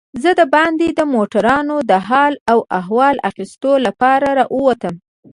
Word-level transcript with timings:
زه 0.21 0.31
دباندې 0.41 0.87
د 0.99 1.01
موټرانو 1.13 1.75
د 1.89 1.91
حال 2.07 2.33
و 2.57 2.59
احوال 2.79 3.15
اخیستو 3.29 3.71
لپاره 3.85 4.27
راووتم. 4.39 4.95